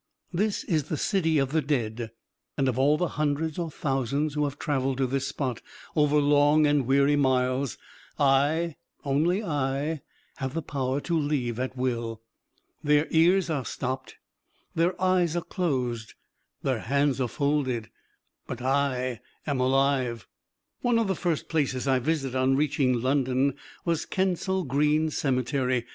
This 0.33 0.63
is 0.63 0.85
the 0.85 0.97
city 0.97 1.37
of 1.37 1.51
the 1.51 1.61
dead, 1.61 2.09
and 2.57 2.67
of 2.67 2.79
all 2.79 2.97
the 2.97 3.07
hundreds 3.19 3.59
or 3.59 3.69
thousands 3.69 4.33
who 4.33 4.45
have 4.45 4.57
traveled 4.57 4.97
to 4.97 5.05
this 5.05 5.27
spot 5.27 5.61
over 5.95 6.15
long 6.17 6.65
and 6.65 6.87
weary 6.87 7.15
miles, 7.15 7.77
I, 8.17 8.77
only 9.05 9.43
I, 9.43 10.01
have 10.37 10.55
the 10.55 10.63
power 10.63 11.01
to 11.01 11.15
leave 11.15 11.59
at 11.59 11.77
will. 11.77 12.19
Their 12.83 13.05
ears 13.11 13.51
are 13.51 13.63
stopped, 13.63 14.15
their 14.73 14.99
eyes 14.99 15.35
are 15.35 15.43
closed, 15.43 16.15
their 16.63 16.79
hands 16.79 17.21
are 17.21 17.27
folded 17.27 17.91
but 18.47 18.59
I 18.59 19.21
am 19.45 19.59
alive. 19.59 20.27
One 20.81 20.97
of 20.97 21.07
the 21.09 21.15
first 21.15 21.47
places 21.47 21.87
I 21.87 21.99
visited 21.99 22.35
on 22.35 22.55
reaching 22.55 22.99
London 23.03 23.53
was 23.85 24.07
Kensal 24.07 24.63
Green 24.63 25.11
Cemetery. 25.11 25.85